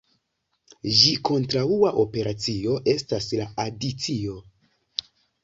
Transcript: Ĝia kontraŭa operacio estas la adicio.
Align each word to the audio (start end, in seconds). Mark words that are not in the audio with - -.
Ĝia 1.01 1.19
kontraŭa 1.29 1.91
operacio 2.05 2.75
estas 2.95 3.29
la 3.43 3.47
adicio. 3.67 4.41